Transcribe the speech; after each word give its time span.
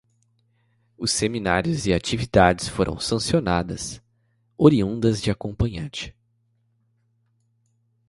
Os 0.97 1.11
seminários 1.11 1.85
e 1.85 1.93
atividades 1.93 2.67
foram 2.67 2.99
sancionadas, 2.99 4.01
oriundas 4.57 5.21
da 5.21 5.31
acompanhante 5.31 6.17